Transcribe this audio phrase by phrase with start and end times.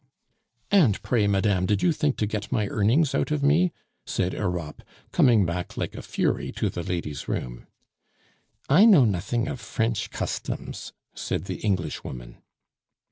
[0.71, 3.71] "And pray, madame, did you think to get my earnings out of me?"
[4.03, 4.81] said Europe,
[5.11, 7.67] coming back like a fury to the lady's room.
[8.67, 12.37] "I know nothing of French customs," said the Englishwoman.